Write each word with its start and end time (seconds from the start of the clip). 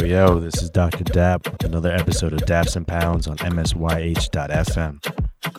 Yo, 0.00 0.04
yo, 0.04 0.38
this 0.40 0.62
is 0.62 0.68
Dr. 0.68 1.04
Dap 1.04 1.50
with 1.50 1.64
another 1.64 1.90
episode 1.90 2.34
of 2.34 2.40
Daps 2.40 2.76
and 2.76 2.86
Pounds 2.86 3.26
on 3.26 3.38
MSYH.FM. 3.38 5.00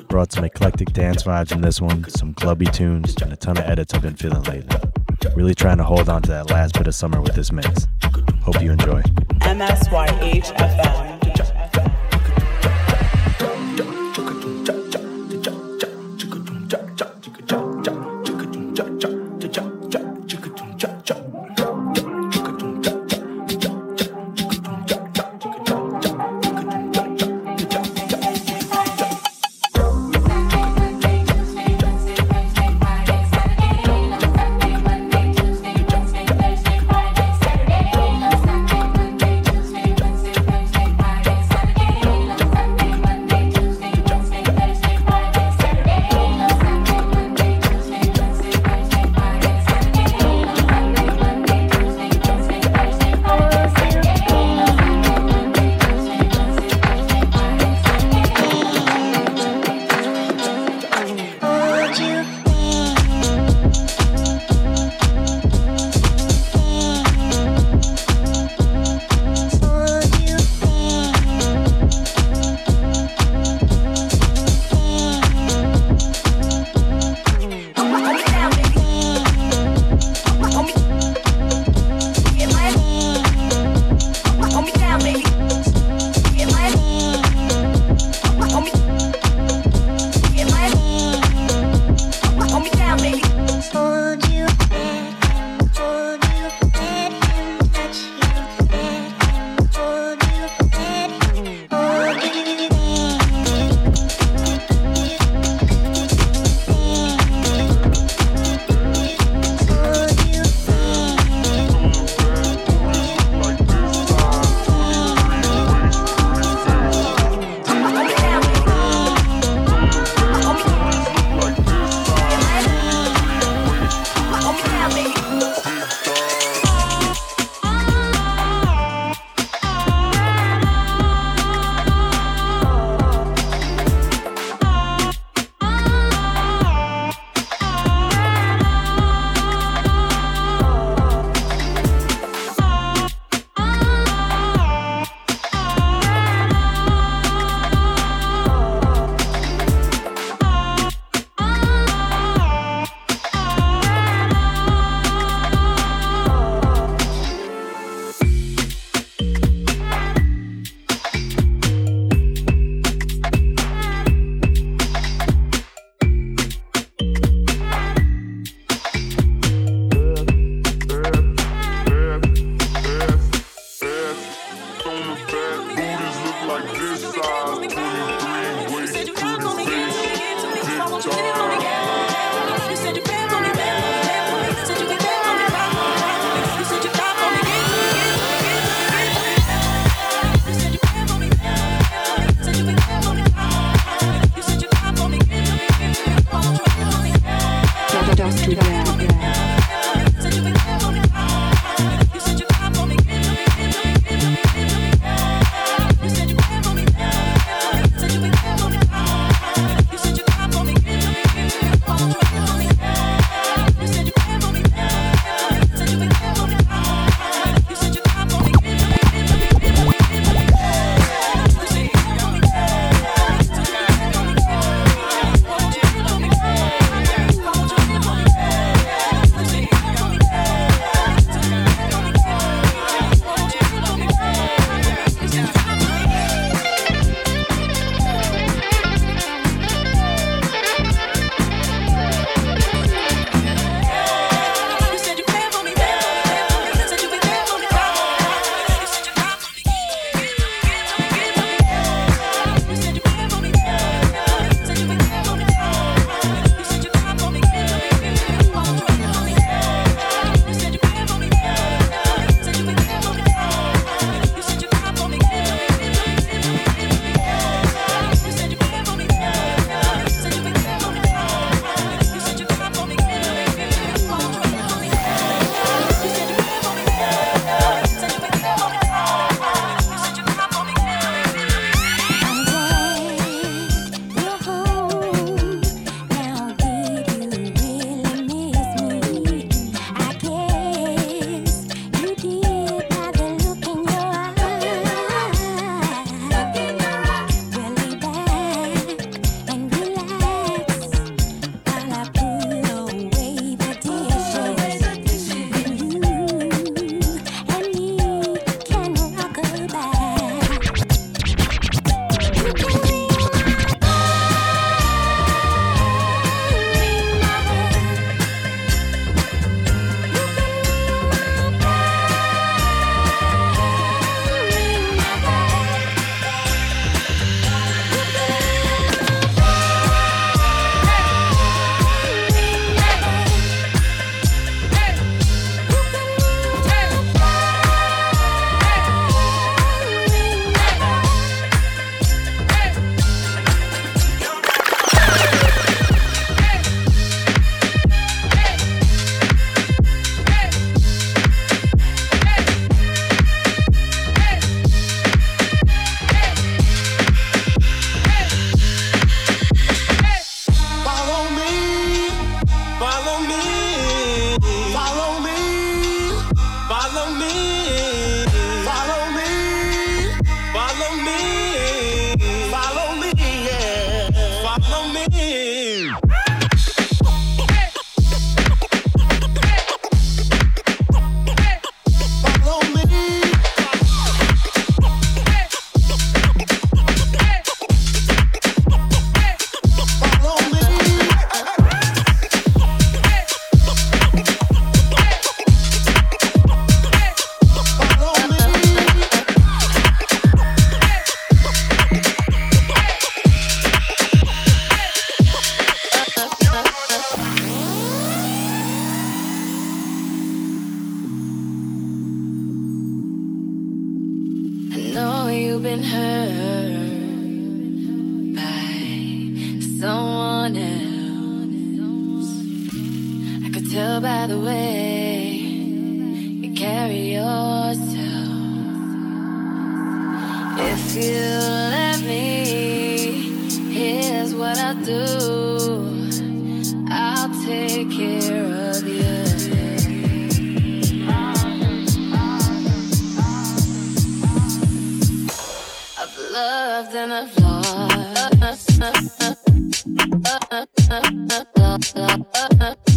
Brought 0.09 0.31
some 0.31 0.43
eclectic 0.43 0.93
dance 0.93 1.23
vibes 1.23 1.51
in 1.51 1.61
this 1.61 1.81
one, 1.81 2.07
some 2.07 2.35
clubby 2.35 2.67
tunes, 2.67 3.15
and 3.19 3.33
a 3.33 3.35
ton 3.35 3.57
of 3.57 3.63
edits 3.63 3.95
I've 3.95 4.03
been 4.03 4.15
feeling 4.15 4.43
lately. 4.43 4.77
Really 5.35 5.55
trying 5.55 5.77
to 5.77 5.83
hold 5.83 6.07
on 6.07 6.21
to 6.21 6.29
that 6.29 6.51
last 6.51 6.75
bit 6.77 6.85
of 6.85 6.93
summer 6.93 7.19
with 7.19 7.33
this 7.33 7.51
mix. 7.51 7.87
Hope 8.43 8.61
you 8.61 8.71
enjoy. 8.71 9.01
MSYH 9.41 10.55
FM. 10.55 11.06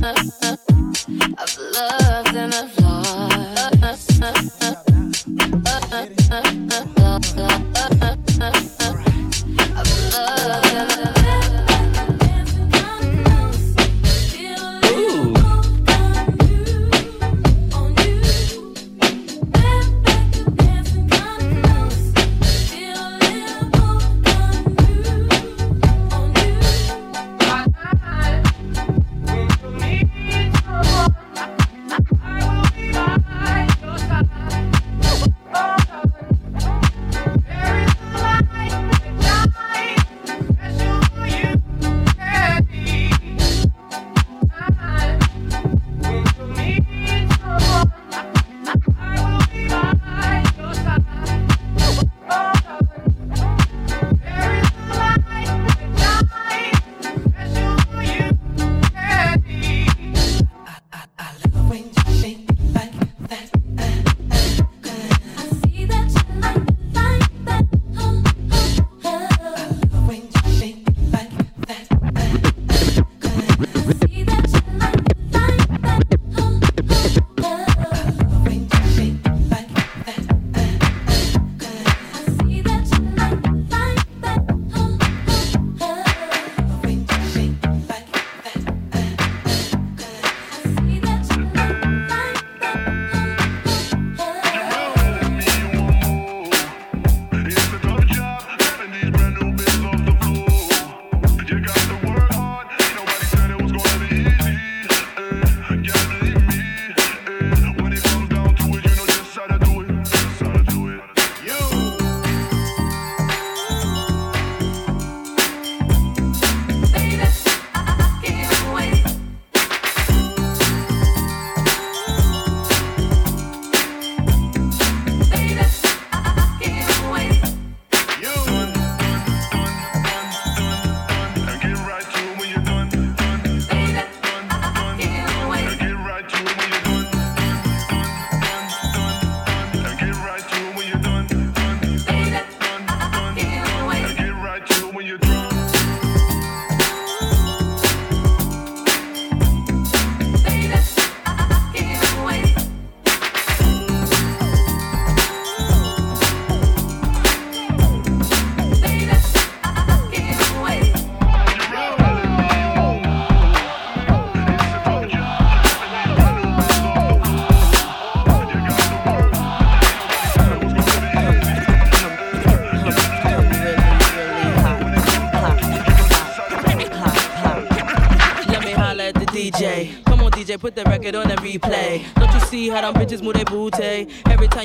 I've 0.02 0.50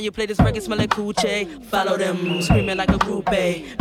you 0.06 0.12
play 0.12 0.28
this 0.28 0.40
record, 0.40 0.62
smell 0.64 0.78
like 0.78 0.92
coochie. 0.92 1.64
Follow 1.66 1.98
them, 1.98 2.42
screaming 2.42 2.78
like 2.78 2.90
a 2.90 2.98
groupie. 3.00 3.76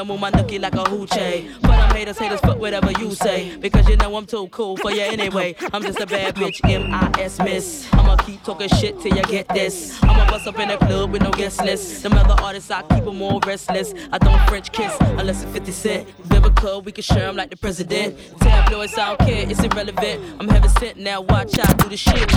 Misdemeanor, 0.00 0.04
move 0.04 0.20
my 0.20 0.30
nookie 0.30 0.60
like 0.60 0.74
a 0.74 0.84
hoochie. 0.84 1.60
But 1.62 1.70
I'm 1.72 1.94
haters, 1.94 2.18
haters, 2.18 2.40
fuck 2.40 2.58
whatever 2.58 2.90
you 2.92 3.14
say. 3.14 3.56
Because 3.56 3.88
you 3.88 3.96
know 3.96 4.16
I'm 4.16 4.26
too 4.26 4.48
cool 4.48 4.76
for 4.76 4.90
you 4.90 5.02
anyway. 5.02 5.54
I'm 5.72 5.82
just 5.82 6.00
a 6.00 6.06
bad 6.06 6.36
bitch, 6.36 6.60
M-I-S 6.64 7.38
miss. 7.40 7.88
I'ma 7.92 8.16
keep 8.16 8.42
talking 8.42 8.68
shit 8.68 9.00
till 9.00 9.16
you 9.16 9.22
get 9.24 9.48
this. 9.48 10.02
I'ma 10.02 10.30
bust 10.30 10.46
up 10.46 10.58
in 10.58 10.68
the 10.68 10.76
club 10.78 11.12
with 11.12 11.22
no 11.22 11.30
guest 11.30 11.62
list. 11.64 12.02
Them 12.02 12.14
other 12.14 12.40
artists, 12.42 12.70
I 12.70 12.82
keep 12.82 13.04
them 13.04 13.22
all 13.22 13.40
restless. 13.40 13.94
I 14.12 14.18
don't 14.18 14.40
French 14.48 14.72
kiss 14.72 14.96
unless 15.00 15.42
it's 15.42 15.52
50 15.52 15.72
Cent. 15.72 16.08
Vivica, 16.28 16.84
we 16.84 16.92
can 16.92 17.02
share 17.02 17.26
them 17.26 17.36
like 17.36 17.50
the 17.50 17.56
president. 17.56 18.16
Tabloids, 18.40 18.96
I 18.96 19.08
don't 19.08 19.18
care, 19.18 19.48
it's 19.48 19.62
irrelevant. 19.62 20.36
I'm 20.40 20.48
heaven 20.48 20.70
sent 20.70 20.98
now, 20.98 21.20
watch 21.20 21.58
out, 21.58 21.78
do 21.78 21.88
the 21.88 21.96
shit. 21.96 22.30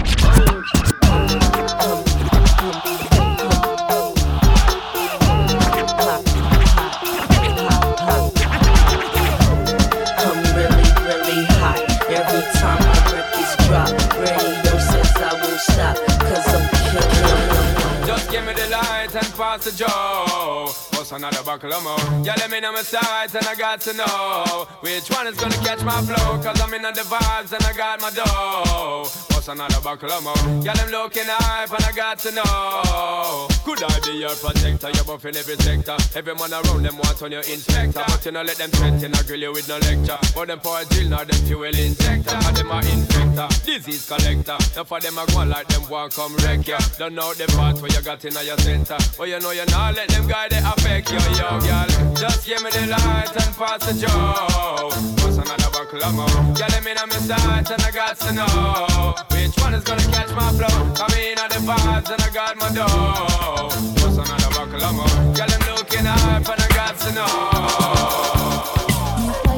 Pass 18.74 19.66
the 19.66 19.72
Joe. 19.72 20.66
What's 20.98 21.12
another 21.12 21.44
buckle 21.44 21.74
of 21.74 21.84
more? 21.84 21.98
Yeah, 22.24 22.36
let 22.38 22.50
me 22.50 22.60
know 22.60 22.72
my 22.72 22.82
sides 22.82 23.36
and 23.36 23.46
I 23.46 23.56
got 23.56 23.82
to 23.82 23.94
know 23.94 24.68
which 24.82 25.10
one 25.10 25.28
is 25.28 25.38
gonna 25.38 25.56
catch 25.58 25.84
my 25.84 26.02
flow. 26.02 26.42
Cause 26.42 26.60
I'm 26.62 26.74
in 26.74 26.82
the 26.82 26.92
vibes 27.02 27.54
and 27.54 27.64
I 27.64 27.74
got 27.74 28.02
my 28.02 28.10
dough. 28.12 29.33
What's 29.46 29.60
another 29.60 29.82
buckle 29.84 30.22
more? 30.22 30.64
Yeah, 30.64 30.72
them 30.72 30.90
looking 30.90 31.28
hype 31.28 31.68
and 31.68 31.84
I 31.84 31.92
got 31.92 32.18
to 32.20 32.32
know. 32.32 33.48
Could 33.68 33.84
I 33.84 34.00
be 34.00 34.24
your 34.24 34.32
protector? 34.40 34.88
You're 34.96 35.04
buff 35.04 35.26
in 35.26 35.36
every 35.36 35.58
sector. 35.58 35.98
Every 36.16 36.34
man 36.36 36.54
around 36.54 36.84
them 36.84 36.96
wants 36.96 37.22
on 37.22 37.34
your 37.34 37.44
inspector. 37.44 38.04
But 38.08 38.24
you 38.24 38.32
know 38.32 38.42
let 38.42 38.56
them 38.56 38.72
threaten, 38.72 39.14
I 39.14 39.22
grill 39.24 39.42
you 39.42 39.52
with 39.52 39.68
no 39.68 39.80
lecture. 39.80 40.16
But 40.34 40.48
them 40.48 40.62
for 40.62 40.80
a 40.80 40.86
drill, 40.86 41.10
now 41.10 41.26
them 41.26 41.36
fuel 41.44 41.76
injector. 41.76 42.40
And 42.40 42.56
them 42.56 42.72
a 42.72 42.80
infector, 42.88 43.66
disease 43.66 44.08
collector. 44.08 44.56
Now 44.80 44.84
for 44.86 45.02
them 45.02 45.18
a 45.18 45.26
go 45.28 45.44
like 45.44 45.68
them 45.68 45.90
want 45.90 46.16
come 46.16 46.38
wreck 46.38 46.66
ya. 46.66 46.80
Don't 46.98 47.14
know 47.14 47.34
the 47.34 47.44
parts 47.52 47.82
where 47.82 47.92
you 47.92 48.00
got 48.00 48.24
in 48.24 48.32
your 48.48 48.58
center. 48.64 48.96
But 49.18 49.28
you 49.28 49.42
know 49.42 49.52
you 49.52 49.66
not 49.66 49.96
let 49.96 50.08
them 50.08 50.26
guide 50.26 50.54
it 50.54 50.64
affect 50.64 51.12
you, 51.12 51.20
yo, 51.36 51.60
girl. 51.60 52.16
Just 52.16 52.48
give 52.48 52.64
me 52.64 52.72
the 52.72 52.88
light 52.88 53.36
and 53.36 53.52
pass 53.60 53.92
the 53.92 54.08
joe. 54.08 54.88
What's 55.20 55.36
another 55.36 55.68
buckle 55.76 56.00
of 56.00 56.16
more? 56.16 56.56
Let 56.56 56.80
me 56.80 56.94
know 56.94 57.08
my 57.12 57.20
sights 57.20 57.72
and 57.72 57.82
I 57.84 57.92
got 57.92 58.16
to 58.24 58.32
know 58.32 59.33
which 59.54 59.64
one 59.64 59.74
is 59.74 59.84
gonna 59.84 60.02
catch 60.04 60.32
my 60.32 60.50
flow. 60.52 60.94
Come 60.94 61.14
in 61.20 61.38
on 61.38 61.50
the 61.50 61.60
vibes 61.68 62.10
and 62.12 62.22
I 62.22 62.30
got 62.30 62.58
my 62.58 62.70
dough. 62.74 63.70
What's 64.02 64.18
another 64.18 64.50
buckle 64.56 64.84
of 64.84 64.96
more? 64.96 65.08
Yeah, 65.38 65.48
them 65.48 65.62
looking 65.76 66.06
hard 66.06 66.50
and 66.50 66.62
I 66.62 66.68
got 66.74 66.98
to 67.04 67.12
know. 67.14 67.28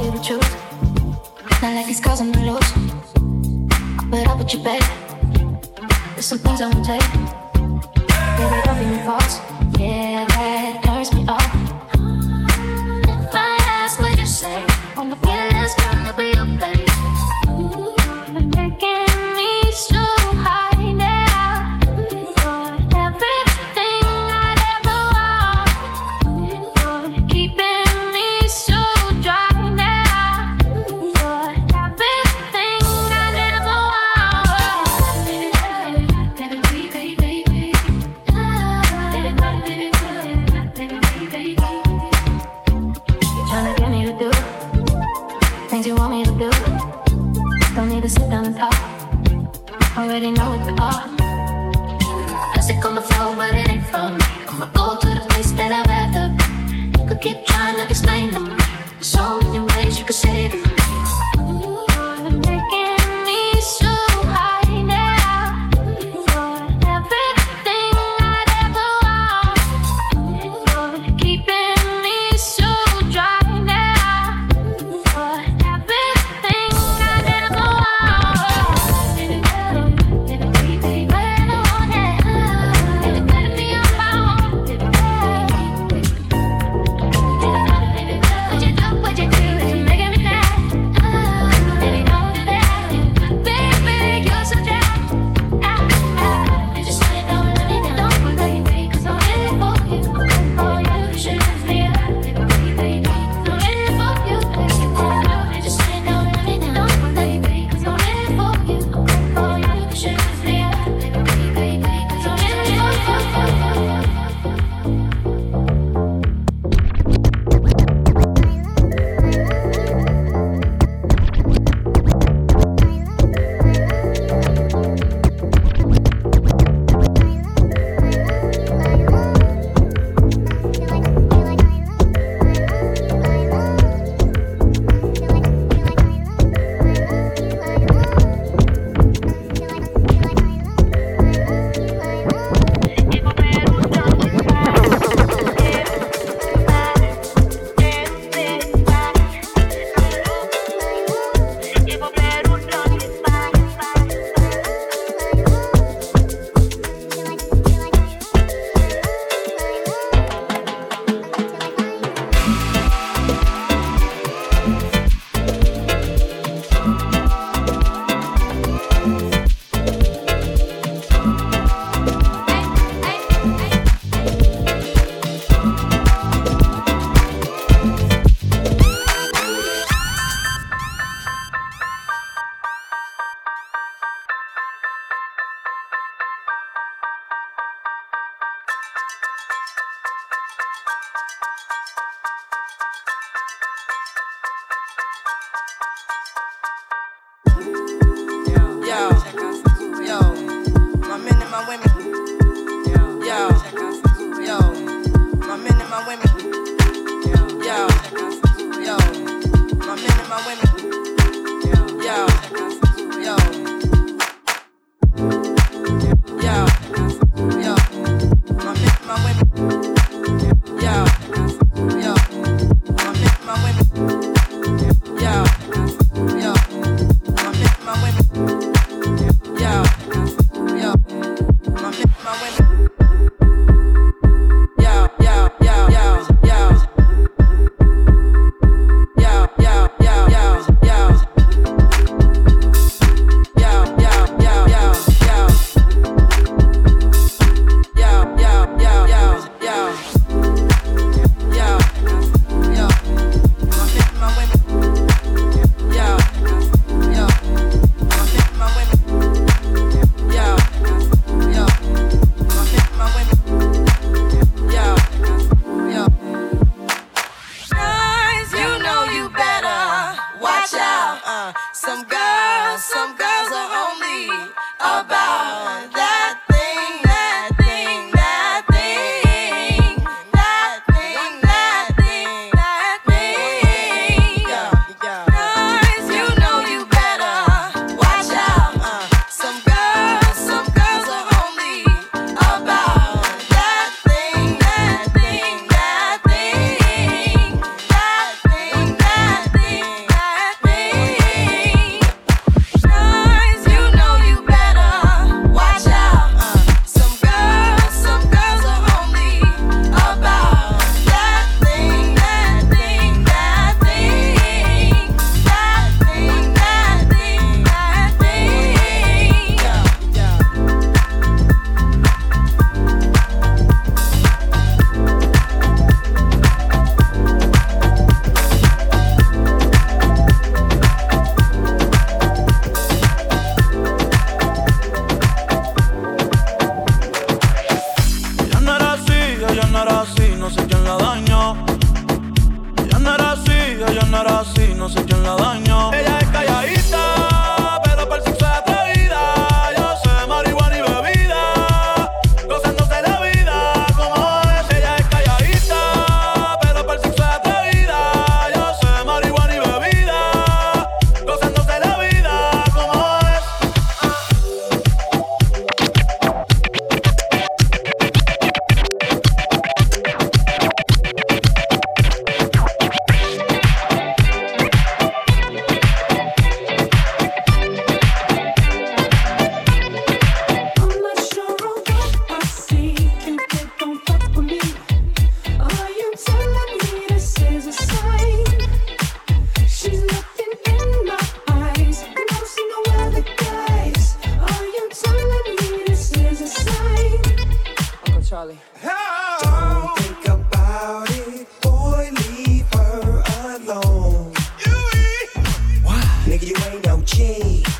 You 0.03 0.11
the 0.11 0.19
truth. 0.23 0.51
Not 1.61 1.73
like 1.75 1.85
these 1.87 2.01
girls 2.01 2.21
on 2.21 2.31
the 2.31 2.39
loose. 2.39 2.71
But 4.09 4.27
up 4.27 4.37
with 4.39 4.53
your 4.53 4.63
babe. 4.63 4.83
There's 6.13 6.25
some 6.25 6.39
things 6.39 6.61
I 6.61 6.67
won't 6.67 6.85
take. 6.85 7.11
Baby, 8.37 8.61
don't 8.65 8.79
be 8.79 8.85
fault. 9.05 9.41
Yeah, 9.79 10.25
that 10.25 10.83
turns 10.83 11.13
me 11.13 11.25
off. 11.27 11.53
If 13.07 13.35
I 13.35 13.57
ask 13.79 13.99
what 13.99 14.17
you 14.17 14.25
say, 14.25 14.61
when 14.95 15.09
the 15.09 15.15
feeling's 15.17 15.75
gonna 15.75 16.13
be 16.17 16.37
okay. 16.39 16.54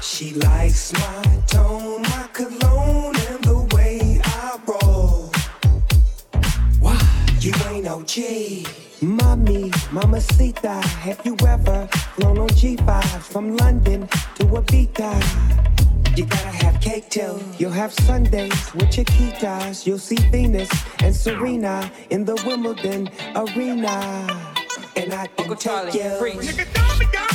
She 0.01 0.33
likes 0.35 0.93
my 0.93 1.41
tone, 1.47 2.01
my 2.01 2.29
cologne, 2.33 3.15
and 3.29 3.43
the 3.43 3.75
way 3.75 4.21
I 4.23 4.59
roll. 4.67 5.31
Why? 6.79 6.99
You 7.39 7.53
ain't 7.69 7.85
no 7.85 8.01
G. 8.03 8.65
Mommy, 9.01 9.71
Mama 9.91 10.21
Sita, 10.21 10.81
have 11.03 11.21
you 11.25 11.35
ever 11.47 11.87
flown 12.15 12.39
on 12.39 12.49
G5 12.49 13.03
from 13.21 13.55
London 13.57 14.07
to 14.35 14.45
Ibiza? 14.45 15.11
You 16.17 16.25
gotta 16.25 16.47
have 16.63 16.79
cake 16.79 17.09
till 17.09 17.41
you'll 17.59 17.71
have 17.71 17.93
Sundays 17.93 18.73
with 18.73 18.95
your 18.95 19.05
Chiquitas. 19.05 19.85
You'll 19.85 19.99
see 19.99 20.15
Venus 20.31 20.69
and 20.99 21.13
Serena 21.13 21.91
in 22.09 22.23
the 22.23 22.35
Wimbledon 22.45 23.09
arena. 23.35 24.53
And 24.95 25.13
I 25.13 25.27
can 25.27 25.39
Uncle 25.39 25.57
Charlie, 25.57 25.91
take 25.91 26.03
you. 26.03 26.17
Freeze. 26.17 27.34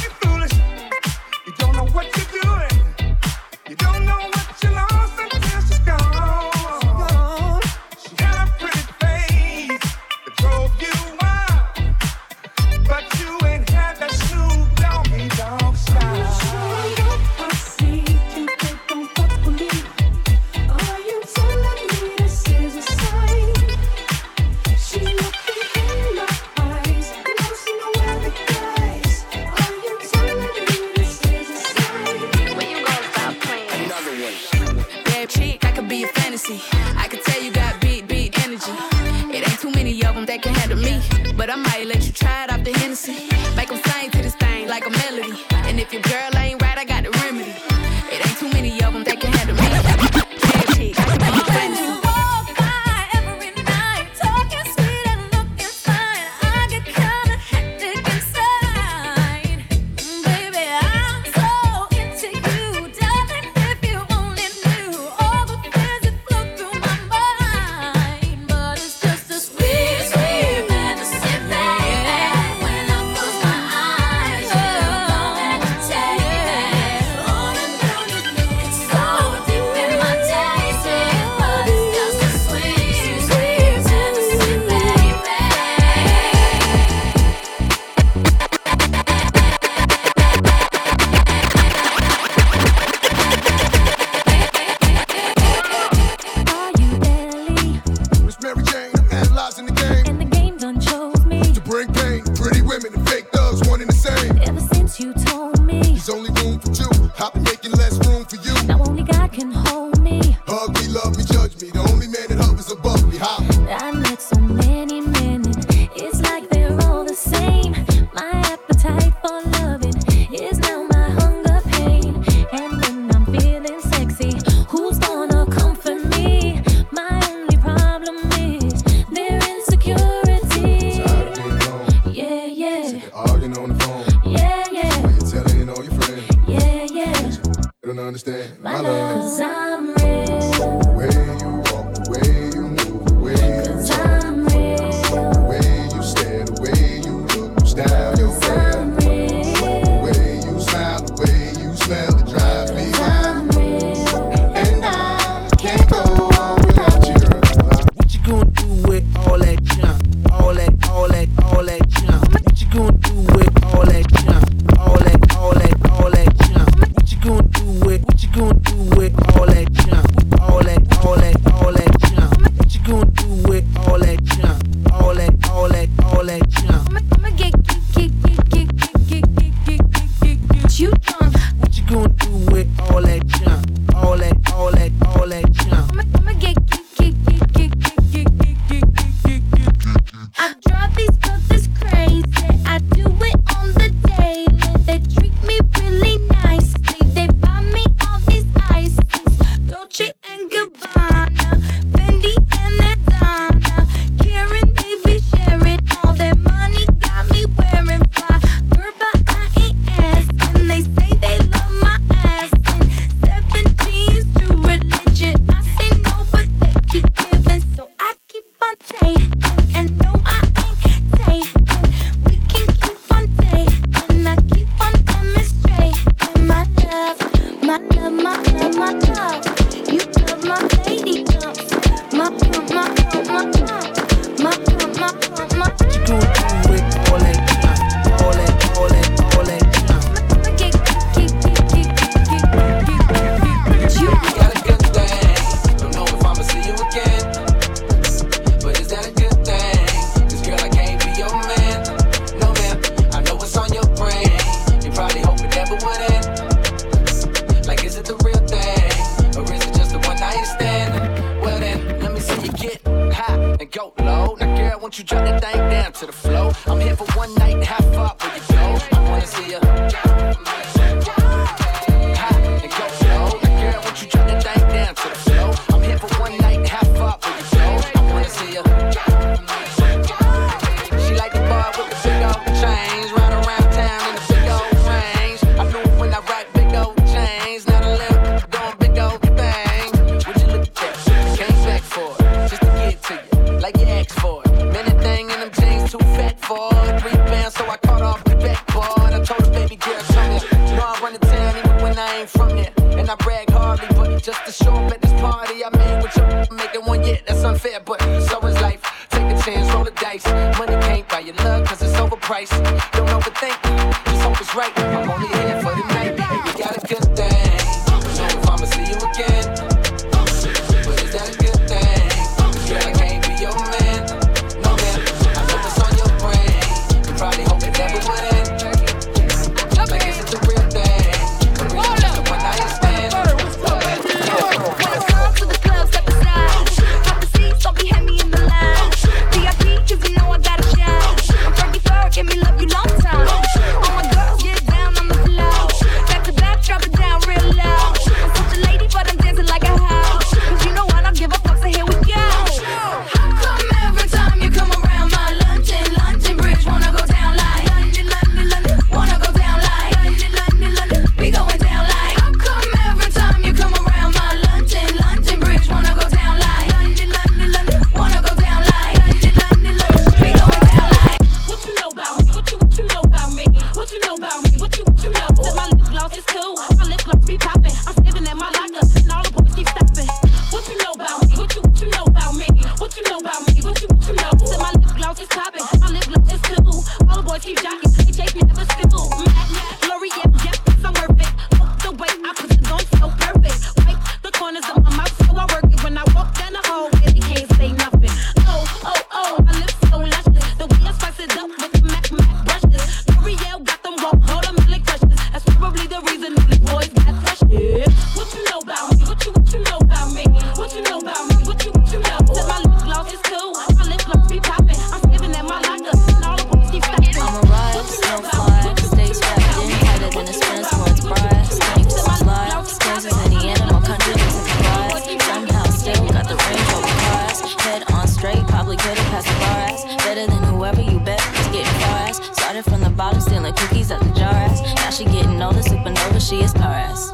getting 431.00 431.16
better, 431.16 431.38
it's 431.38 431.48
getting 431.48 431.82
ass. 431.82 432.20
Started 432.36 432.64
from 432.64 432.80
the 432.80 432.90
bottom, 432.90 433.20
stealing 433.20 433.54
cookies 433.54 433.90
out 433.90 434.00
the 434.00 434.12
jar 434.12 434.32
ass. 434.32 434.62
Now 434.76 434.90
she 434.90 435.04
getting 435.04 435.40
older, 435.42 435.60
supernova, 435.60 436.20
she 436.20 436.42
is 436.42 436.52
tar 436.52 436.72
ass. 436.72 437.12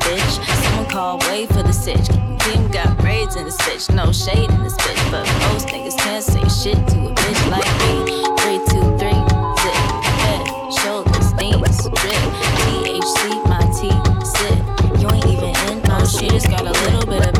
Bitch, 0.00 0.64
someone 0.64 0.88
called. 0.90 1.22
wait 1.24 1.48
for 1.48 1.62
the 1.62 1.72
sitch. 1.72 2.06
Team 2.06 2.68
got 2.70 2.96
braids 2.98 3.36
in 3.36 3.44
the 3.44 3.50
stitch. 3.50 3.94
no 3.94 4.12
shade 4.12 4.50
in 4.50 4.62
the 4.62 4.70
bitch. 4.70 5.10
But 5.10 5.26
most 5.50 5.68
niggas 5.68 5.96
can't 5.98 6.22
say 6.22 6.42
shit 6.48 6.78
to 6.88 6.96
a 7.06 7.12
bitch 7.12 7.50
like 7.50 7.72
me. 7.82 7.94
Three, 8.40 8.60
two, 8.70 8.84
three, 8.98 9.20
zip, 9.62 9.78
head, 10.22 10.42
shoulders, 10.72 11.32
knees, 11.34 11.82
drip. 11.82 12.22
THC, 12.62 13.20
my 13.50 13.62
teeth, 13.74 14.26
sit. 14.26 14.58
You 15.00 15.10
ain't 15.10 15.26
even 15.26 15.54
in, 15.68 15.82
no, 15.88 16.04
she 16.04 16.28
just 16.28 16.48
got 16.48 16.62
a 16.62 16.72
little 16.72 17.06
bit 17.06 17.26
of 17.26 17.35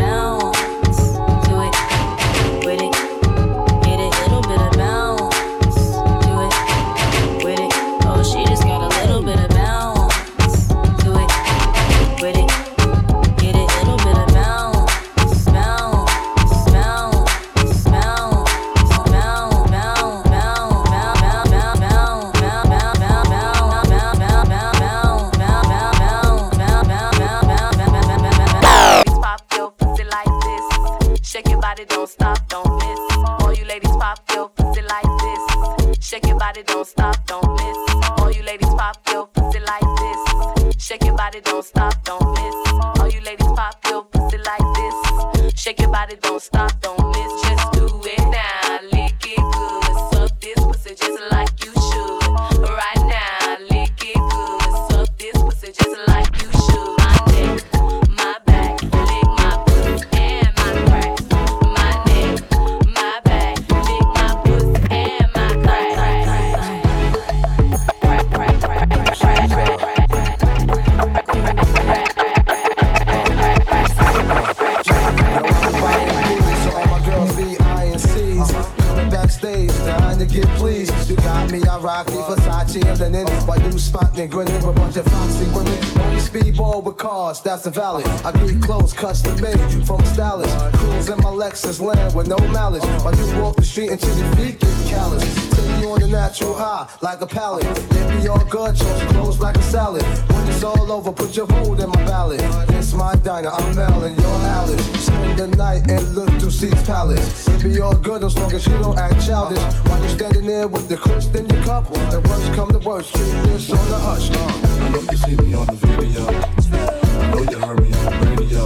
that's 87.67 87.77
invalid. 87.77 88.07
I 88.25 88.33
get 88.33 88.63
clothes 88.63 88.93
custom 88.93 89.41
made 89.41 89.87
from 89.87 90.05
stylist. 90.07 90.57
Cruise 90.77 91.09
in 91.09 91.19
my 91.19 91.31
Lexus 91.31 91.81
land 91.81 92.15
with 92.15 92.29
no 92.29 92.39
malice. 92.49 92.85
While 93.03 93.15
you 93.15 93.41
walk 93.41 93.57
the 93.57 93.65
street 93.65 93.91
until 93.91 94.17
your 94.17 94.37
feet 94.37 94.61
get 94.61 94.87
callous. 94.87 95.25
Take 95.51 95.83
you 95.83 95.91
on 95.91 96.01
the 96.01 96.09
natural 96.09 96.55
high, 96.55 96.89
like 97.03 97.21
a 97.21 97.27
pallet. 97.27 97.65
Make 97.93 98.23
me 98.23 98.29
all 98.29 98.45
good, 98.45 98.77
chose 98.77 99.03
clothes 99.13 99.41
like 99.41 99.57
a 99.57 99.63
salad. 99.63 100.03
When 100.03 100.49
it's 100.49 100.63
all 100.63 100.91
over, 100.93 101.13
put 101.13 101.37
your 101.37 101.47
hold 101.47 101.81
in 101.81 101.89
my 101.91 102.05
ballad. 102.05 102.41
It's 102.71 102.93
my 102.93 103.15
diner, 103.17 103.51
I'm 103.51 103.75
Mel 103.75 104.05
and 104.05 104.17
you're 104.17 104.43
Alice. 104.59 105.07
Spend 105.07 105.39
the 105.39 105.49
night 105.57 105.91
and 105.91 106.15
look 106.15 106.31
through 106.41 106.51
C's 106.51 106.83
palace. 106.85 107.49
It 107.49 107.63
be 107.63 107.81
all 107.81 107.97
good 107.97 108.23
as 108.25 108.37
long 108.37 108.53
as 108.53 108.67
you 108.67 108.79
don't 108.79 108.99
act 108.99 109.27
childish. 109.27 109.63
While 109.89 110.03
you 110.03 110.09
standing 110.11 110.47
there 110.47 110.69
with 110.69 110.89
the 110.89 110.97
kush 110.97 111.27
in 111.35 111.49
your 111.49 111.63
cup, 111.65 111.93
the 111.93 112.21
worst 112.29 112.53
come 112.55 112.71
to 112.71 112.79
worst, 112.79 113.13
keep 113.13 113.25
this 113.51 113.71
on 113.71 113.89
the 113.89 113.99
hush. 113.99 114.31
Uh. 114.31 114.85
I 114.85 114.89
know 114.91 115.01
you 115.01 115.17
see 115.17 115.37
me 115.37 115.55
on 115.55 115.67
the 115.67 115.73
video. 115.73 116.96
Know 117.37 117.43
you 117.43 117.59
heard 117.59 117.83
me 117.83 117.93
on 117.93 118.05
the 118.05 118.27
radio. 118.41 118.65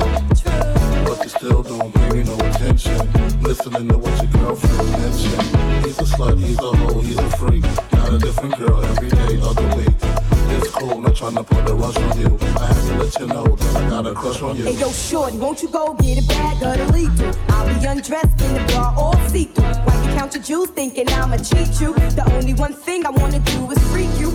But 1.05 1.25
you 1.25 1.29
still 1.29 1.63
don't 1.65 1.93
pay 1.93 2.11
me 2.11 2.23
no 2.23 2.35
attention. 2.35 3.43
Listening 3.43 3.89
to 3.89 3.99
what 3.99 4.23
your 4.23 4.31
girlfriend 4.31 4.91
mentioned. 4.93 5.85
He's 5.85 5.99
a 5.99 6.05
slut, 6.05 6.39
he's 6.39 6.57
a 6.57 6.71
hoe, 6.77 7.01
he's 7.01 7.19
a 7.19 7.31
freak. 7.31 7.63
Got 7.91 8.13
a 8.13 8.19
different 8.19 8.57
girl 8.59 8.81
every 8.85 9.11
day 9.11 9.41
of 9.43 9.57
the 9.57 9.75
week. 9.77 9.97
It's 10.55 10.71
cool, 10.71 11.01
not 11.01 11.17
trying 11.17 11.35
to 11.35 11.43
put 11.43 11.69
a 11.69 11.75
rush 11.75 11.97
on 11.97 12.21
you. 12.21 12.39
I 12.61 12.67
have 12.67 12.87
to 12.87 12.99
let 13.03 13.19
you 13.19 13.27
know 13.27 13.57
that 13.57 13.77
I 13.77 13.91
got 13.91 14.07
a 14.07 14.15
crush 14.15 14.41
on 14.41 14.57
you. 14.57 14.65
Hey 14.67 14.79
yo, 14.79 14.93
shorty, 14.93 15.39
won't 15.39 15.63
you 15.63 15.69
go 15.69 15.95
get 15.95 16.23
a 16.23 16.29
bag 16.29 16.63
of 16.63 16.87
the 16.87 16.93
lethal? 16.93 17.35
I'll 17.49 17.67
be 17.67 17.85
undressed 17.85 18.41
in 18.41 18.55
the 18.55 18.73
bra, 18.73 18.95
all 18.97 19.19
see 19.31 19.47
through. 19.47 19.65
While 19.65 20.07
you 20.07 20.15
count 20.15 20.35
your 20.35 20.45
jewels, 20.45 20.71
thinking 20.71 21.09
I'ma 21.09 21.39
cheat 21.39 21.81
you. 21.81 21.93
The 22.15 22.23
only 22.37 22.55
one 22.55 22.75
thing 22.75 23.05
I 23.05 23.11
wanna 23.11 23.41
do 23.41 23.69
is 23.73 23.79
freak 23.91 24.11
you. 24.21 24.30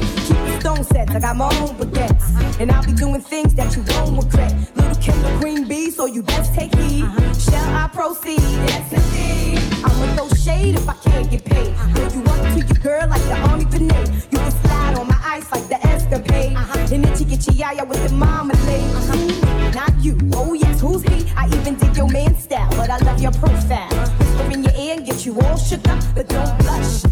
The 0.65 0.73
stone 0.73 0.84
sets, 0.86 1.12
I 1.13 1.19
got 1.19 1.36
my 1.36 1.45
own 1.45 1.75
baguettes. 1.78 2.60
And 2.60 2.71
I'll 2.71 2.84
be 2.84 2.93
doing 2.93 3.21
things 3.21 3.54
that 3.54 3.75
you 3.75 3.84
won't 3.88 4.23
regret. 4.23 4.51
Lil' 4.73 4.95
Kim 4.95 5.21
the 5.21 5.38
Queen 5.39 5.67
Bee, 5.67 5.91
so 5.91 6.08
you 6.08 6.23
best 6.23 6.56
take 6.56 6.73
heed. 6.73 7.06
Shall 7.38 7.75
I 7.75 7.88
proceed? 7.93 8.41
Yes, 8.41 8.91
indeed. 8.91 9.62
I'ma 9.86 10.15
throw 10.15 10.28
shade 10.30 10.73
if 10.73 10.89
I 10.89 10.95
can't 10.95 11.30
get 11.30 11.45
paid. 11.45 11.75
Build 11.93 12.15
you 12.15 12.23
up 12.23 12.41
to 12.54 12.65
your 12.65 12.82
girl 12.82 13.08
like 13.08 13.21
the 13.25 13.38
army 13.47 13.65
grenade. 13.65 14.10
You 14.32 14.39
can 14.39 14.51
slide 14.63 14.97
on 14.97 15.08
my 15.08 15.21
ice 15.23 15.51
like 15.51 15.67
the 15.67 15.78
escapade. 15.86 16.58
And 16.91 17.04
then 17.04 17.15
chicky 17.15 17.38
chiaya 17.38 17.88
with 17.88 18.01
the 18.10 18.15
marmalade. 18.15 19.75
Not 19.75 19.93
you, 20.04 20.17
oh 20.34 20.54
yes, 20.54 20.82
who's 20.82 21.04
he? 21.04 21.32
I 21.38 21.45
even 21.45 21.75
dig 21.75 21.95
your 21.95 22.10
man 22.10 22.36
style, 22.39 22.71
but 22.71 22.89
I 22.89 22.97
love 23.06 23.21
your 23.21 23.34
profile. 23.34 24.15
Whisper 24.17 24.51
in 24.51 24.63
your 24.63 24.73
ear 24.73 24.95
and 24.97 25.06
get 25.06 25.28
you 25.28 25.39
all 25.41 25.58
shook 25.58 25.88
up, 25.88 26.04
but 26.15 26.28
don't 26.28 26.58
blush. 26.60 27.04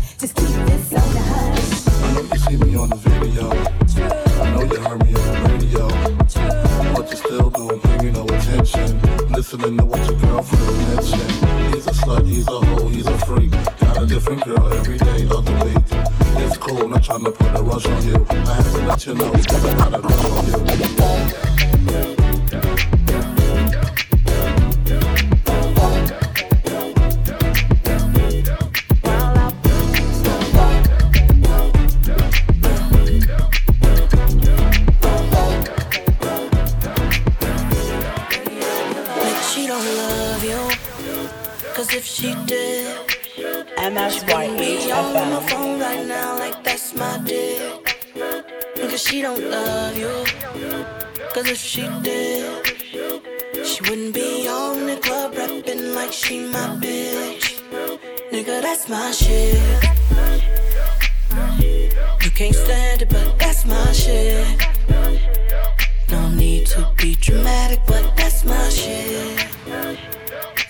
See 2.44 2.58
me 2.58 2.76
on 2.76 2.90
the 2.90 2.96
video. 2.96 3.50
I 4.42 4.52
know 4.52 4.64
you 4.64 4.80
heard 4.82 5.04
me 5.06 5.14
on 5.14 5.28
the 5.34 5.50
radio. 5.54 5.88
But 6.94 7.10
you 7.10 7.18
still 7.18 7.50
don't 7.50 7.82
pay 7.82 7.98
me 8.04 8.12
no 8.12 8.24
attention. 8.26 9.00
Listening 9.32 9.78
to 9.78 9.86
what 9.86 10.06
your 10.10 10.20
girlfriend 10.20 10.78
mentioned. 10.96 11.74
He's 11.74 11.88
a 11.88 11.92
slut, 11.92 12.26
he's 12.26 12.48
a 12.48 12.60
hoe, 12.60 12.88
he's 12.90 13.08
a 13.08 13.18
freak. 13.26 13.52
Got 13.52 14.04
a 14.04 14.06
different 14.06 14.44
girl 14.44 14.74
every 14.74 14.98
day 14.98 15.24
of 15.24 15.46
the 15.46 15.56
week. 15.64 15.88
It's 16.44 16.58
cool, 16.58 16.88
not 16.88 17.04
trying 17.04 17.24
to 17.26 17.32
put 17.32 17.60
a 17.60 17.64
rush 17.64 17.86
on 17.86 18.08
you. 18.08 18.26
I 18.30 18.54
have 18.56 18.72
to 18.74 18.80
let 18.88 19.06
you 19.06 19.16
know 19.16 19.32
I 19.34 19.42
got 19.42 19.94
a 19.94 20.02
crush 20.02 20.26
on 20.26 21.48
you. 21.48 21.53
She 42.24 42.34
did, 42.46 42.96
MSYH 43.76 44.96
on 44.96 45.14
my 45.14 45.42
phone 45.50 45.78
right 45.78 46.08
now, 46.08 46.40
like 46.40 46.64
that's 46.64 46.96
my 46.96 47.18
dick. 47.18 47.84
Cause 48.78 49.04
she 49.04 49.22
don't 49.22 49.44
love 49.50 49.98
you. 49.98 50.24
Cause 51.34 51.50
if 51.50 51.58
she 51.58 51.82
did, 52.02 52.66
she 53.66 53.82
wouldn't 53.90 54.14
be 54.14 54.48
on 54.48 54.86
the 54.88 54.96
club 55.04 55.36
rapping 55.36 55.94
like 55.96 56.14
she 56.14 56.40
my 56.48 56.68
bitch. 56.84 57.60
Nigga, 58.32 58.62
that's 58.62 58.88
my 58.88 59.12
shit. 59.12 59.60
You 62.24 62.32
can't 62.32 62.56
stand 62.56 63.02
it, 63.02 63.10
but 63.10 63.38
that's 63.38 63.66
my 63.66 63.92
shit. 63.92 64.48
No 66.10 66.30
need 66.30 66.68
to 66.68 66.90
be 66.96 67.16
dramatic, 67.16 67.82
but 67.86 68.16
that's 68.16 68.46
my 68.46 68.70
shit. 68.70 69.53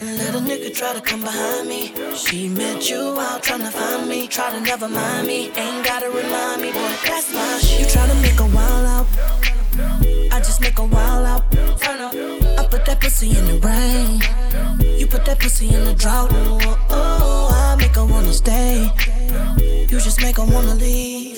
Let 0.03 0.35
a 0.35 0.39
nigga 0.39 0.75
try 0.75 0.93
to 0.93 0.99
come 0.99 1.21
behind 1.21 1.69
me. 1.69 1.93
She 2.13 2.49
met 2.49 2.89
you 2.89 3.17
out 3.21 3.41
trying 3.41 3.61
to 3.61 3.71
find 3.71 4.09
me. 4.09 4.27
Try 4.27 4.51
to 4.51 4.59
never 4.59 4.89
mind 4.89 5.27
me. 5.27 5.49
Ain't 5.55 5.85
gotta 5.85 6.09
remind 6.09 6.61
me, 6.61 6.73
boy, 6.73 6.93
that's 7.05 7.33
my 7.33 7.57
shit. 7.59 7.79
You 7.79 7.85
try 7.85 8.05
to 8.07 8.15
make 8.15 8.37
a 8.37 8.45
wild 8.45 8.85
out. 8.85 9.07
I 10.33 10.39
just 10.39 10.59
make 10.59 10.77
a 10.79 10.83
wild 10.83 11.25
out. 11.25 11.49
Turn 11.79 12.01
up. 12.01 12.13
I 12.59 12.67
put 12.67 12.85
that 12.85 12.99
pussy 12.99 13.29
in 13.29 13.45
the 13.45 13.57
rain. 13.59 14.19
You 14.99 15.07
put 15.07 15.23
that 15.23 15.39
pussy 15.39 15.73
in 15.73 15.85
the 15.85 15.93
drought. 15.93 16.31
Oh, 16.33 16.59
oh, 16.61 16.77
oh. 16.89 17.52
Make 17.77 17.95
her 17.95 18.05
wanna 18.05 18.33
stay. 18.33 18.89
You 19.89 19.99
just 19.99 20.21
make 20.21 20.37
her 20.37 20.45
wanna 20.45 20.75
leave. 20.75 21.37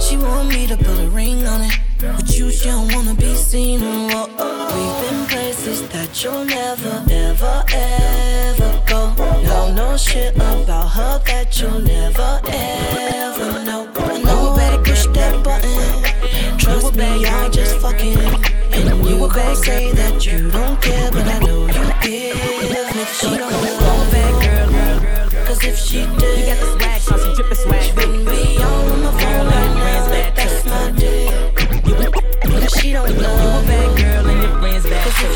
She 0.00 0.16
want 0.16 0.48
me 0.48 0.66
to 0.66 0.76
put 0.76 0.98
a 0.98 1.08
ring 1.08 1.46
on 1.46 1.62
it. 1.62 1.78
But 2.00 2.36
you, 2.36 2.50
she 2.50 2.68
don't 2.68 2.92
wanna 2.94 3.14
be 3.14 3.34
seen. 3.34 3.80
Oh, 3.82 4.28
oh. 4.38 4.66
We've 4.74 5.10
been 5.10 5.26
places 5.26 5.88
that 5.88 6.22
you'll 6.22 6.44
never, 6.44 7.04
ever, 7.10 7.64
ever 7.72 8.82
go. 8.86 9.14
Know 9.42 9.72
no 9.72 9.96
shit 9.96 10.34
about 10.36 10.88
her 10.88 11.22
that 11.26 11.60
you'll 11.60 11.80
never, 11.80 12.40
ever 12.44 13.64
know. 13.64 13.90
I 13.96 14.22
know 14.22 14.78
push 14.84 15.06
that 15.14 15.42
button. 15.44 16.58
Trust 16.58 16.94
me, 16.96 17.26
I 17.26 17.48
just 17.48 17.78
fucking. 17.78 18.18
And 18.72 19.06
you 19.06 19.18
gon' 19.28 19.56
say 19.56 19.92
that 19.92 20.24
you 20.26 20.50
don't 20.50 20.80
care, 20.80 21.10
but 21.10 21.26
I 21.26 21.38
know 21.40 21.66
you 21.66 21.84
give. 22.02 22.36
If 22.98 23.20
she 23.20 23.36
don't 23.36 23.95
cause 25.56 25.68
if 25.68 25.78
she 25.78 25.98
did, 26.18 26.38
you 26.38 26.46
got 26.46 26.58
the 26.60 26.66
swag, 26.78 27.00
so 27.00 27.16
she 27.18 27.34
drippin' 27.34 27.56
swag. 27.56 27.82
She 27.82 27.92
wouldn't 27.92 28.26
be 28.26 28.62
on 28.62 29.02
my 29.02 29.10
phone 29.20 29.46
right 29.46 29.74
now, 29.74 30.10
like 30.10 30.34
that's 30.34 30.64
my 30.64 30.90
dick. 30.92 31.54
Cause 32.42 32.80
she 32.80 32.92
don't 32.92 33.10
love 33.18 33.40
you 33.40 33.48
a 33.48 33.62
bad 33.66 33.98
girl 33.98 34.26
and 34.26 34.42
your 34.42 34.58
friends 34.60 34.84
bad 34.84 35.06
too. 35.16 35.26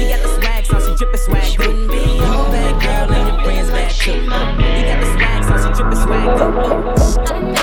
You 0.00 0.08
got 0.08 0.20
the 0.22 0.28
swag, 0.40 0.66
so 0.66 0.80
she 0.80 0.94
drippin' 0.96 1.20
swag. 1.20 1.44
She 1.44 1.58
wouldn't 1.58 1.90
be 1.90 2.20
on 2.20 2.46
a 2.46 2.52
bad 2.52 2.74
girl 2.82 3.16
and 3.16 3.28
your 3.28 3.38
friends 3.44 3.70
bad. 3.70 3.90
You 4.06 4.20
got 4.86 5.00
the 5.00 5.06
swag, 5.14 5.40
so 5.44 5.54
she 5.62 5.70
drippin' 5.82 5.98
swag. 7.46 7.61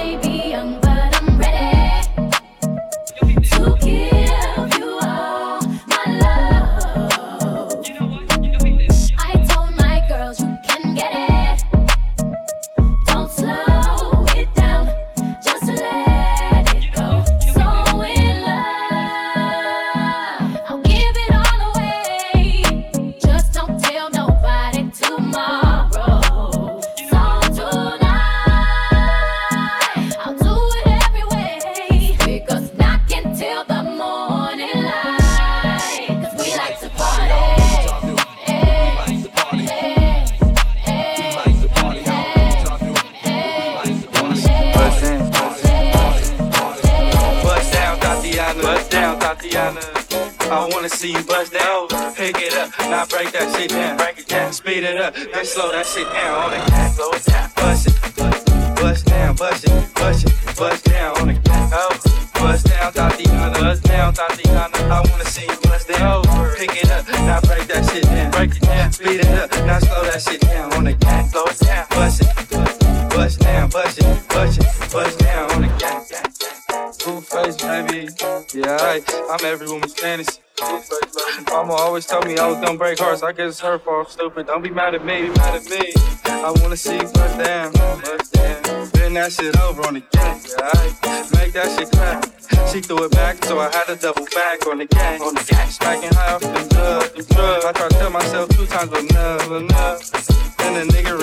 It's 83.49 83.59
her 83.59 83.79
fault. 83.79 84.12
Stupid. 84.12 84.45
Don't 84.45 84.62
be 84.62 84.69
mad 84.69 84.93
at 84.93 85.03
me. 85.03 85.23
Be 85.23 85.29
mad 85.29 85.55
at 85.55 85.69
me. 85.69 85.91
I 86.25 86.53
wanna 86.62 86.77
see 86.77 86.95
you 86.95 87.07
bust 87.09 87.38
down, 87.39 87.71
bust 87.73 88.33
down. 88.33 88.89
Bend 88.91 89.15
that 89.17 89.31
shit 89.31 89.59
over 89.59 89.81
on 89.88 89.95
the 89.95 90.03
gang. 90.13 90.38
Make 91.33 91.53
that 91.53 91.67
shit 91.75 91.89
clap. 91.91 92.25
She 92.71 92.81
threw 92.81 93.05
it 93.05 93.12
back, 93.12 93.43
so 93.43 93.59
I 93.59 93.71
had 93.75 93.85
to 93.85 93.95
double 93.95 94.25
back 94.35 94.67
on 94.67 94.77
the 94.77 94.85
gang. 94.85 95.21
On 95.21 95.33
the 95.33 95.43
gang. 95.43 95.69
Smacking 95.69 96.13
high 96.13 96.33
off 96.33 96.41
the 96.41 96.67
drugs, 96.69 97.27
the 97.27 97.33
drugs. 97.33 97.65
I 97.65 97.71
tried 97.71 97.89
to 97.89 97.97
tell 97.97 98.12
myself 98.12 98.49
two 98.49 98.65
times, 98.67 98.91
but 98.91 98.99
enough, 99.09 99.51
enough. 99.51 100.57
Then 100.57 100.88
the 100.88 100.93
nigga 100.93 101.17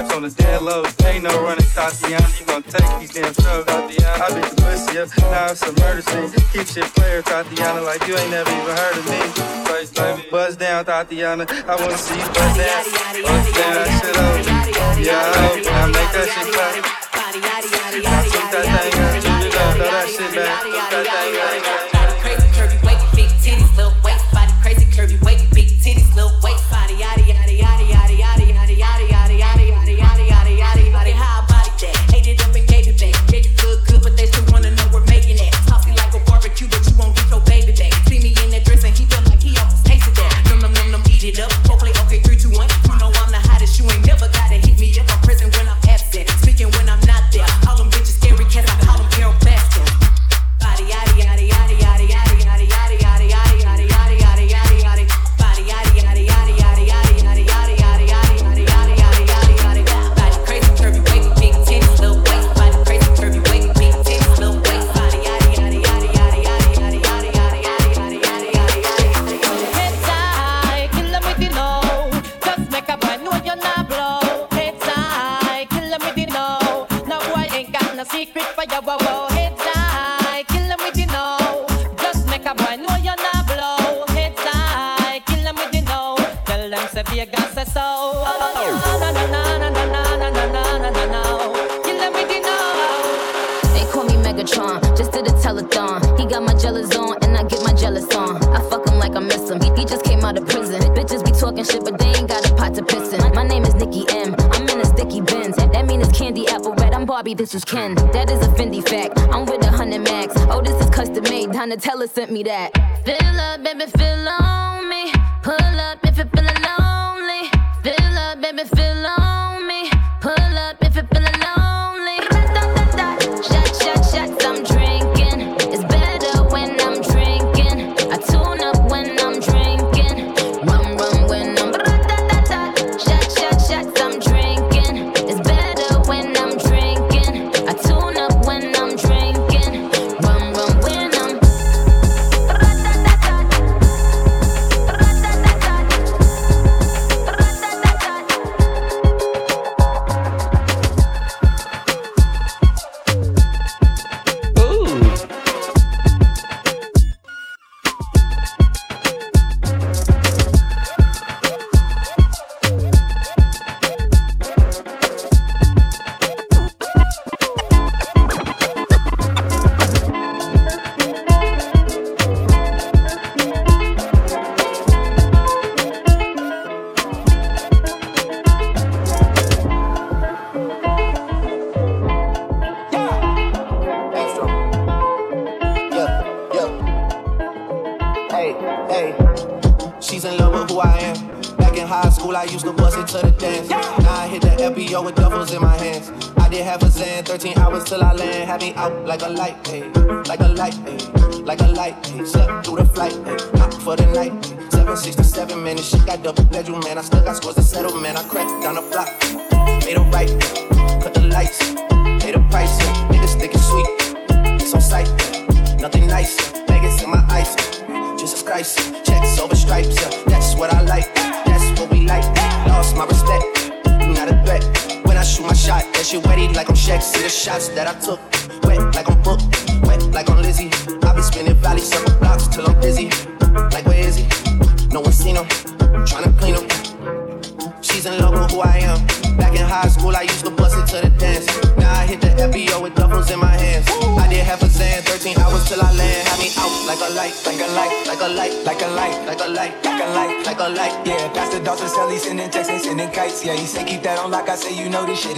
relapse 0.00 0.16
on 0.16 0.22
the 0.22 0.30
dead 0.30 0.62
low. 0.62 0.84
Ain't 1.06 1.24
no 1.24 1.42
running, 1.42 1.64
Tatiana. 1.74 2.26
You 2.38 2.46
gon' 2.46 2.62
take 2.62 3.00
these 3.00 3.12
damn 3.12 3.32
drugs, 3.32 3.68
out 3.68 3.88
the 3.88 3.96
Tatiana. 3.96 4.24
I 4.24 4.28
beat 4.34 4.50
the 4.50 4.62
pussy 4.62 4.98
up, 4.98 5.08
now 5.30 5.50
it's 5.50 5.62
a 5.62 5.72
murder 5.80 6.02
scene. 6.02 6.30
Keep 6.52 6.66
shit 6.66 6.84
player, 6.94 7.22
Tatiana, 7.22 7.80
like 7.82 8.06
you 8.06 8.16
ain't 8.16 8.30
never 8.30 8.50
even 8.50 8.76
heard 8.76 8.96
of 8.98 9.04
me. 9.06 9.20
Face, 9.68 9.90
baby, 9.90 10.28
buzz 10.30 10.56
down, 10.56 10.84
Tatiana. 10.84 11.46
I 11.48 11.76
wanna 11.76 11.98
see 11.98 12.18
you 12.18 12.28
buzz 12.32 12.56
down. 12.56 12.84
Buzz 13.22 13.52
down, 13.52 13.74
that 13.74 13.90
shit 14.00 14.16
over. 14.16 14.40
Yeah, 15.00 15.16
I 15.16 15.48
I 15.50 15.86
make 15.86 16.12
that 16.12 16.28
shit 16.28 16.48
clap. 16.54 17.00
Now 18.02 18.22
took 18.22 18.46
that 18.50 18.64
thing 18.74 19.00
up, 19.00 19.44
it 19.44 19.54
up, 19.54 19.76
throw 19.76 19.90
that 19.90 20.08
shit 20.08 20.34
back. 20.34 20.64
That 20.90 21.06
thing 21.06 21.94
up. 21.94 21.99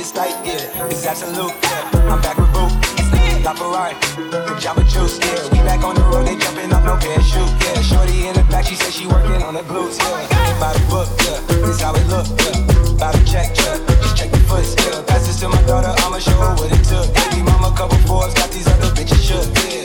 It's 0.02 0.16
like 0.16 0.34
yeah, 0.44 0.90
it's 0.90 1.06
absolute. 1.06 1.54
Yeah. 1.62 2.10
I'm 2.10 2.20
back 2.20 2.36
with 2.36 2.50
Boo, 2.52 2.66
LaFerrari, 3.46 3.94
Jamba 4.58 4.82
Juice, 4.82 5.20
yeah. 5.22 5.46
We 5.52 5.58
back 5.62 5.84
on 5.84 5.94
the 5.94 6.02
road, 6.02 6.26
they 6.26 6.34
jumping 6.34 6.72
up, 6.72 6.82
no 6.82 6.96
parachute, 6.96 7.46
yeah. 7.62 7.80
Shorty 7.82 8.26
in 8.26 8.34
the 8.34 8.42
back, 8.50 8.66
she 8.66 8.74
said 8.74 8.92
she 8.92 9.06
working 9.06 9.40
on 9.46 9.54
the 9.54 9.62
glutes, 9.62 10.02
yeah. 10.02 10.58
By 10.58 10.72
the 10.72 10.82
book, 10.90 11.06
yeah, 11.22 11.38
this 11.64 11.80
how 11.80 11.94
it 11.94 12.04
look, 12.10 12.26
yeah. 12.26 12.98
By 12.98 13.12
the 13.14 13.22
check, 13.30 13.54
yeah, 13.54 13.78
just 14.02 14.16
check 14.16 14.32
the 14.32 14.42
foot, 14.50 14.66
yeah. 14.82 15.06
Pass 15.06 15.28
this 15.28 15.38
to 15.38 15.48
my 15.48 15.62
daughter, 15.70 15.94
I'ma 16.02 16.18
show 16.18 16.34
her 16.34 16.56
what 16.58 16.72
it 16.72 16.82
took. 16.82 17.06
Baby 17.14 17.44
mama, 17.46 17.70
couple 17.76 17.96
fours, 17.98 18.34
got 18.34 18.50
these 18.50 18.66
other 18.66 18.90
bitches 18.98 19.22
shook, 19.22 19.46
yeah. 19.70 19.81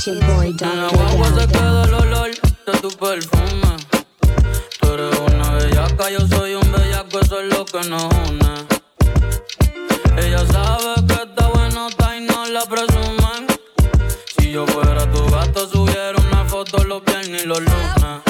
It's 0.00 0.06
your 0.06 0.18
boy, 0.34 0.50
Dr. 0.54 0.64
En 0.64 0.80
la 0.80 0.88
guagua 0.88 1.28
se 1.38 1.46
queda 1.46 1.84
el 1.84 1.92
olor 1.92 2.30
de 2.30 2.72
tu 2.80 2.88
perfume. 2.88 3.76
Tú 4.80 4.94
eres 4.94 5.18
una 5.18 5.50
bellaca, 5.52 6.10
yo 6.10 6.26
soy 6.26 6.54
un 6.54 6.72
bellaco, 6.72 7.20
eso 7.20 7.40
es 7.40 7.54
lo 7.54 7.66
que 7.66 7.86
nos 7.86 8.04
une. 8.04 8.66
Ella 10.16 10.46
sabe 10.46 11.06
que 11.06 11.22
está 11.22 11.48
bueno, 11.48 11.88
está 11.88 12.16
y 12.16 12.22
no 12.22 12.46
la 12.46 12.64
presumen. 12.64 13.46
Si 14.38 14.50
yo 14.50 14.66
fuera 14.68 15.04
tu 15.12 15.22
gato, 15.28 15.68
subiera 15.68 16.16
una 16.16 16.46
foto 16.46 16.82
los 16.82 17.04
viernes 17.04 17.44
y 17.44 17.46
los 17.46 17.60
lunes. 17.60 18.29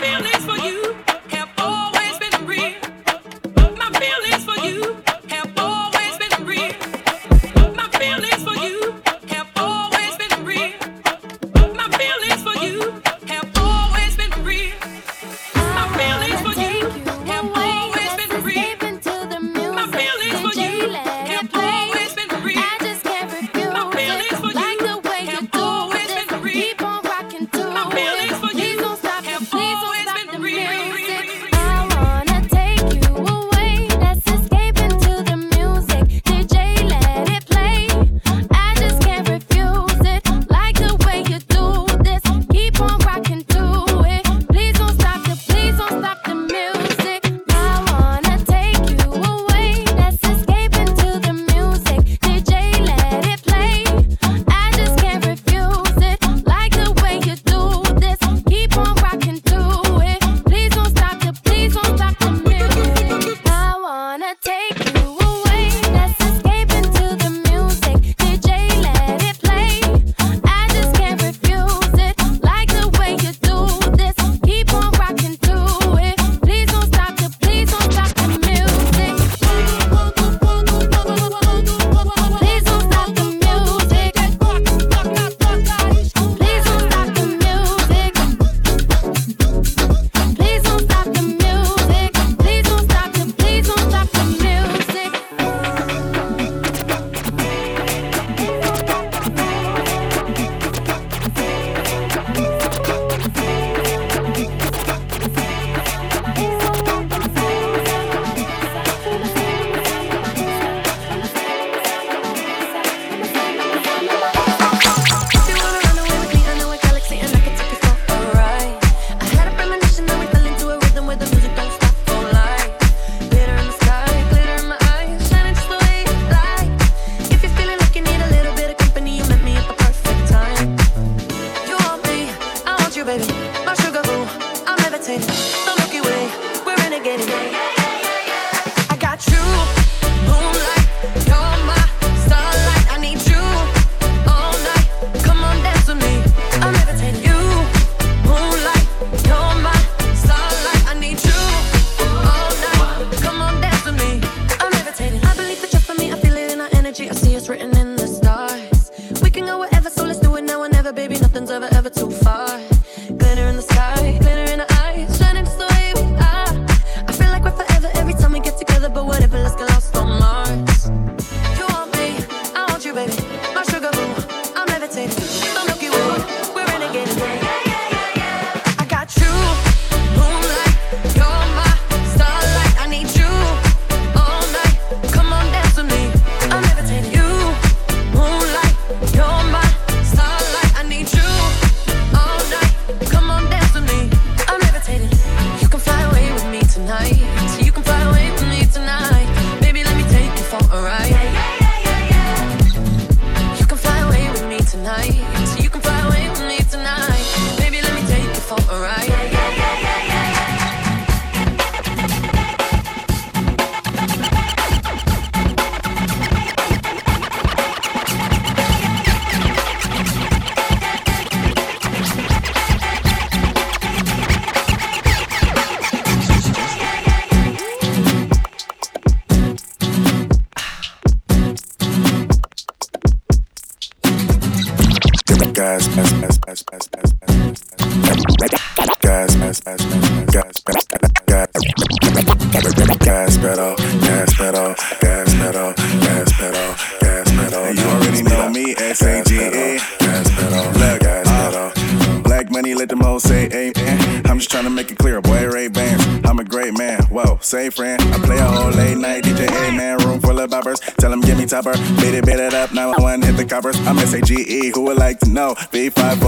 feelings 0.00 0.44
for 0.44 0.56
you. 0.56 1.13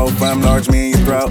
B5 0.07 0.19
from 0.19 0.43
large 0.43 0.69
me 0.69 0.93
in 0.93 0.99
your 0.99 1.07
throat. 1.07 1.31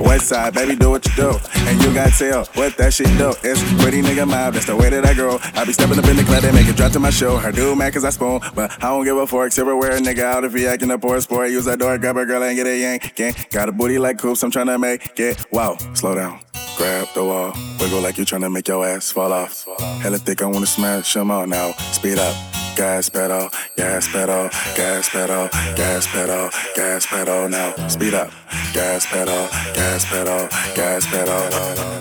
West 0.00 0.28
side, 0.28 0.54
baby, 0.54 0.74
do 0.76 0.90
what 0.90 1.06
you 1.06 1.14
do. 1.14 1.30
And 1.54 1.82
you 1.82 1.94
got 1.94 2.12
tell 2.12 2.44
what 2.54 2.76
that 2.76 2.92
shit 2.92 3.06
do. 3.18 3.32
It's 3.42 3.62
pretty 3.82 4.02
nigga 4.02 4.26
mob, 4.26 4.54
that's 4.54 4.66
the 4.66 4.76
way 4.76 4.90
that 4.90 5.06
I 5.06 5.14
grow. 5.14 5.38
I 5.54 5.64
be 5.64 5.72
stepping 5.72 5.98
up 5.98 6.04
in 6.06 6.16
the 6.16 6.24
club, 6.24 6.42
they 6.42 6.52
make 6.52 6.66
it 6.66 6.76
drop 6.76 6.92
to 6.92 7.00
my 7.00 7.10
show. 7.10 7.36
Her 7.36 7.52
do 7.52 7.76
man, 7.76 7.92
cause 7.92 8.04
I 8.04 8.10
spoon. 8.10 8.40
But 8.54 8.72
I 8.82 8.88
don't 8.88 9.04
give 9.04 9.16
a 9.16 9.26
fork, 9.26 9.52
silverware, 9.52 9.98
nigga 9.98 10.22
out 10.22 10.44
if 10.44 10.54
he 10.54 10.66
acting 10.66 10.90
a 10.90 10.98
poor 10.98 11.20
sport. 11.20 11.50
Use 11.50 11.64
that 11.66 11.78
door, 11.78 11.96
grab 11.98 12.16
a 12.16 12.26
girl 12.26 12.42
and 12.42 12.56
get 12.56 12.66
a 12.66 12.76
yank. 12.76 13.14
Can't 13.14 13.50
got 13.50 13.68
a 13.68 13.72
booty 13.72 13.98
like 13.98 14.18
coops, 14.18 14.42
I'm 14.42 14.50
trying 14.50 14.66
to 14.66 14.78
make 14.78 15.18
it. 15.18 15.46
Wow, 15.52 15.76
slow 15.94 16.14
down. 16.14 16.40
Grab 16.76 17.08
the 17.14 17.24
wall, 17.24 17.52
wiggle 17.80 18.00
like 18.00 18.18
you 18.18 18.24
trying 18.24 18.42
to 18.42 18.50
make 18.50 18.68
your 18.68 18.84
ass 18.86 19.10
fall 19.10 19.32
off. 19.32 19.66
Hella 20.00 20.18
thick, 20.18 20.42
I 20.42 20.46
wanna 20.46 20.66
smash 20.66 21.14
them 21.14 21.30
all 21.30 21.46
now. 21.46 21.72
Speed 21.92 22.18
up, 22.18 22.34
gas 22.78 23.08
pedal, 23.10 23.50
gas 23.76 24.06
pedal, 24.06 24.48
gas 24.76 25.08
pedal, 25.08 25.48
gas 25.74 26.06
pedal, 26.06 26.48
gas 26.76 27.06
pedal 27.06 27.48
now. 27.48 27.74
Speed 27.88 28.14
up, 28.14 28.30
gas 28.72 29.04
pedal, 29.04 29.48
gas 29.74 30.04
pedal, 30.04 30.48
gas 30.76 31.04
pedal. 31.06 31.42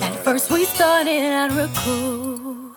At 0.04 0.14
First 0.24 0.52
we 0.52 0.66
started 0.66 1.34
out 1.34 1.52
real 1.52 1.70
cool, 1.84 2.76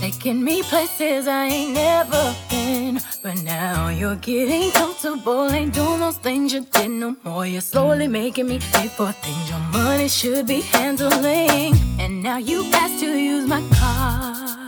taking 0.00 0.44
me 0.44 0.62
places 0.62 1.26
I 1.26 1.46
ain't 1.46 1.74
never 1.74 2.36
been. 2.48 3.00
But 3.24 3.42
now 3.42 3.88
you're 3.88 4.14
getting 4.14 4.70
comfortable, 4.70 5.50
ain't 5.50 5.74
doing 5.74 5.98
those 5.98 6.18
things 6.18 6.52
you 6.52 6.64
did 6.64 6.92
no 6.92 7.16
more. 7.24 7.44
You're 7.44 7.60
slowly 7.60 8.06
making 8.06 8.46
me 8.46 8.60
pay 8.72 8.86
for 8.86 9.10
things 9.10 9.50
your 9.50 9.58
money 9.72 10.06
should 10.06 10.46
be 10.46 10.60
handling. 10.60 11.74
And 11.98 12.22
now 12.22 12.38
you 12.38 12.64
ask 12.72 13.00
to 13.00 13.18
use 13.18 13.48
my 13.48 13.62
car. 13.74 14.67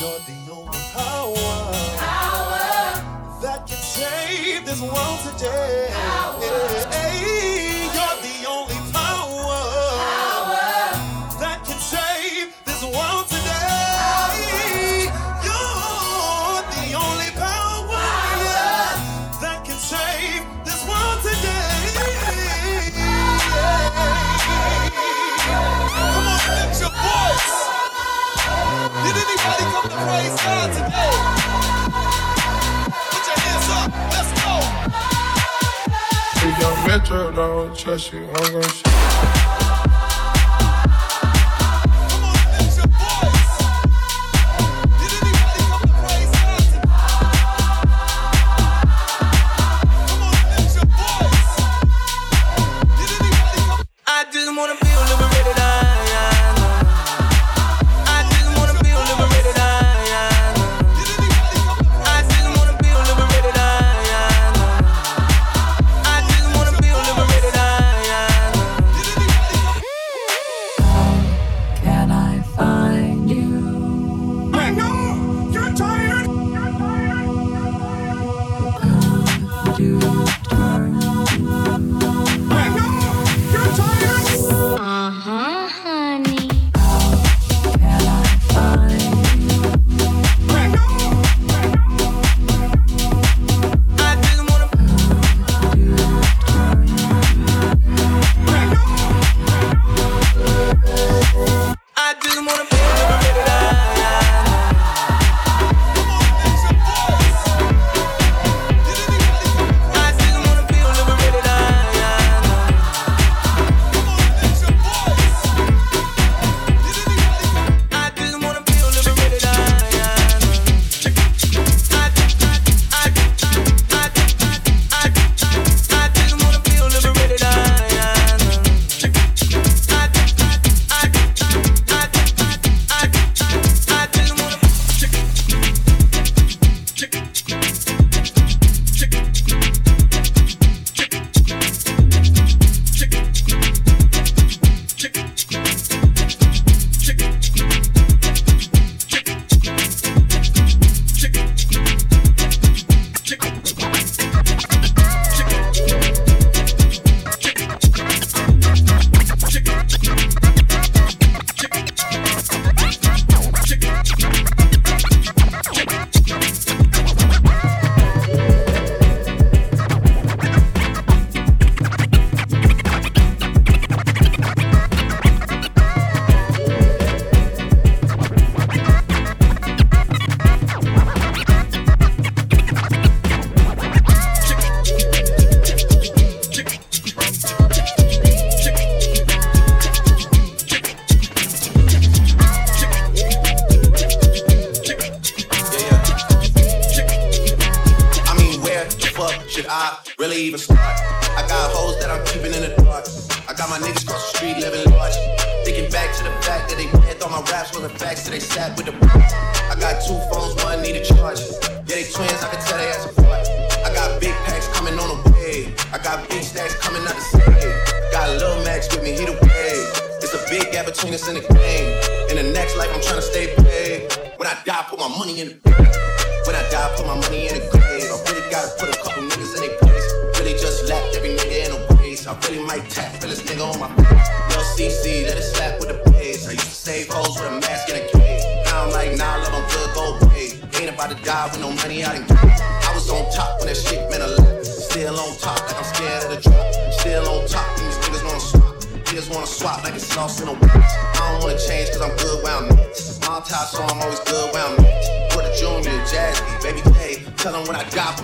You're 0.00 0.20
the 0.20 0.52
only 0.52 0.78
power, 0.92 1.72
that 3.42 3.66
can 3.66 3.76
save 3.76 4.64
this 4.64 4.80
world 4.80 5.18
today. 5.32 5.88
Hey, 5.90 6.87
Your 36.58 36.76
metro 36.88 37.30
don't 37.30 37.76
trust 37.76 38.12
you, 38.12 38.26
I'm 38.26 38.52
gonna 38.52 38.68
shoot. 38.68 39.17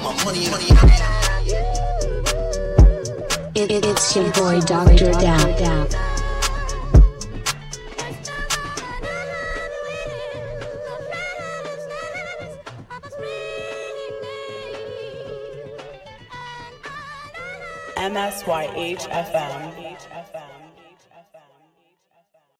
my 0.04 0.24
money 0.24 0.46
and 0.46 0.54
it, 3.56 3.70
it, 3.70 3.86
it's 3.86 4.14
your 4.14 4.30
boy 4.32 4.60
Dr. 4.60 5.12
Dab. 5.12 5.88
MSYHFM. 17.96 19.64